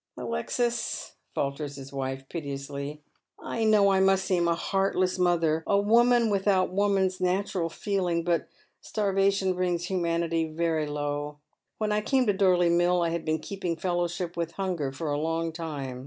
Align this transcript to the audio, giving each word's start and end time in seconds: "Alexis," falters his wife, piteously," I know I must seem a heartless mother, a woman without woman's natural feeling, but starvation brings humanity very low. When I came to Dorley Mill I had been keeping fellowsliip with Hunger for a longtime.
"Alexis," 0.17 1.13
falters 1.35 1.75
his 1.75 1.93
wife, 1.93 2.27
piteously," 2.27 3.03
I 3.39 3.63
know 3.65 3.91
I 3.91 3.99
must 3.99 4.25
seem 4.25 4.47
a 4.47 4.55
heartless 4.55 5.19
mother, 5.19 5.63
a 5.67 5.79
woman 5.79 6.31
without 6.31 6.73
woman's 6.73 7.21
natural 7.21 7.69
feeling, 7.69 8.23
but 8.23 8.47
starvation 8.81 9.53
brings 9.53 9.85
humanity 9.91 10.45
very 10.51 10.87
low. 10.87 11.37
When 11.77 11.91
I 11.91 12.01
came 12.01 12.25
to 12.25 12.33
Dorley 12.33 12.71
Mill 12.71 13.03
I 13.03 13.09
had 13.09 13.23
been 13.25 13.37
keeping 13.37 13.75
fellowsliip 13.75 14.35
with 14.35 14.53
Hunger 14.53 14.91
for 14.91 15.11
a 15.11 15.19
longtime. 15.19 15.99